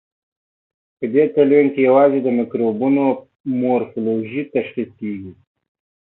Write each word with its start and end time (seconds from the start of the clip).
په 0.97 1.05
دې 1.13 1.23
تلوین 1.33 1.67
کې 1.73 1.81
یوازې 1.89 2.19
د 2.23 2.27
مکروبونو 2.37 3.03
مورفولوژي 3.59 4.43
تشخیص 4.55 4.89
کیږي. 4.99 5.31